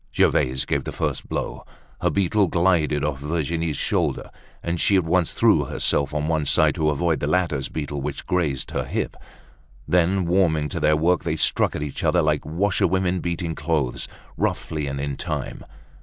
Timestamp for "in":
14.99-15.17